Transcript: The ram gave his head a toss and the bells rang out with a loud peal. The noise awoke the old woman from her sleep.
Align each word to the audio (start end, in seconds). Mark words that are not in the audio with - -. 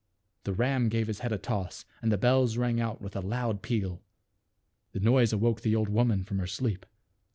The 0.45 0.53
ram 0.53 0.89
gave 0.89 1.05
his 1.05 1.19
head 1.19 1.31
a 1.31 1.37
toss 1.37 1.85
and 2.01 2.11
the 2.11 2.17
bells 2.17 2.57
rang 2.57 2.81
out 2.81 3.03
with 3.03 3.15
a 3.15 3.19
loud 3.19 3.61
peal. 3.61 4.01
The 4.93 4.99
noise 4.99 5.31
awoke 5.31 5.61
the 5.61 5.75
old 5.75 5.89
woman 5.89 6.23
from 6.23 6.39
her 6.39 6.47
sleep. 6.47 6.87